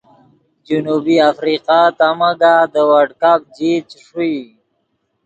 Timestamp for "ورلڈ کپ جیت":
2.89-3.83